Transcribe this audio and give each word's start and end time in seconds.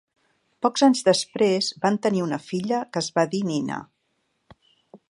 Pocs 0.65 0.85
anys 0.87 1.03
després, 1.09 1.69
van 1.85 2.01
tenir 2.07 2.25
una 2.29 2.41
filla 2.47 2.81
que 2.97 3.05
es 3.07 3.13
va 3.21 3.29
dir 3.37 3.47
Nina. 3.53 3.83